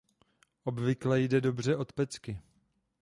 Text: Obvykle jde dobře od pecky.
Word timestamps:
Obvykle 0.65 1.19
jde 1.21 1.41
dobře 1.41 1.75
od 1.75 1.93
pecky. 1.93 2.39